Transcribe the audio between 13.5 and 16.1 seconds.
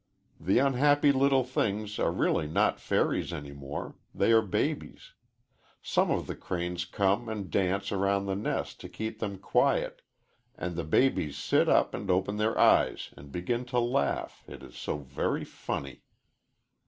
to laugh, it is so very funny.